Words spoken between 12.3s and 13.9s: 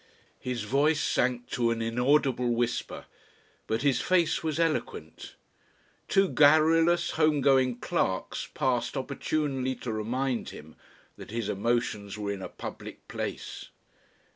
in a public place.